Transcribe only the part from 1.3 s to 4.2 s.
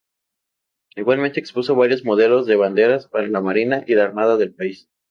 expuso varios modelos de banderas para la marina y la